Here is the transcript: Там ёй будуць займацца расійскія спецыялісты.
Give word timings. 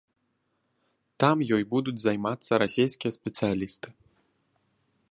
Там 1.23 1.37
ёй 1.57 1.63
будуць 1.75 1.97
займацца 2.05 2.53
расійскія 2.65 3.11
спецыялісты. 3.19 3.87